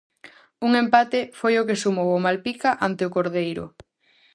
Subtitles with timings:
[0.67, 3.65] Un empate foi o que sumou o Malpica ante o cordeiro.